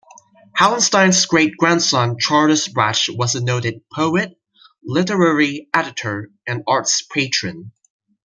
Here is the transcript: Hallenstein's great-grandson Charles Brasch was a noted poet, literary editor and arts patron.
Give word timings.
Hallenstein's 0.57 1.27
great-grandson 1.27 2.17
Charles 2.17 2.67
Brasch 2.67 3.15
was 3.15 3.35
a 3.35 3.39
noted 3.39 3.87
poet, 3.93 4.35
literary 4.83 5.69
editor 5.75 6.31
and 6.47 6.63
arts 6.65 7.03
patron. 7.03 7.71